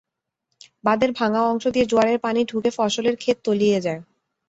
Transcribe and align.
বাঁধের 0.83 1.11
ভাঙা 1.19 1.41
অংশ 1.43 1.63
দিয়ে 1.67 1.85
জোয়ারের 1.85 2.19
পানি 2.19 2.41
ঢুকে 2.45 2.69
ফসলের 2.77 3.15
খেত 3.15 3.37
তলিয়ে 3.45 3.79
যায়। 3.81 4.01